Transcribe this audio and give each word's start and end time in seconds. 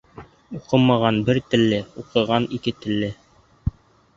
Уҡымаған 0.59 1.19
бер 1.27 1.39
телле, 1.51 1.81
уҡыған 2.05 2.51
ике 2.59 2.75
телле. 2.81 3.11